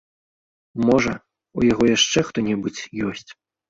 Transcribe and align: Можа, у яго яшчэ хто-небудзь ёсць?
Можа, 0.87 1.13
у 1.59 1.69
яго 1.71 1.83
яшчэ 1.97 2.19
хто-небудзь 2.33 2.83
ёсць? 3.15 3.29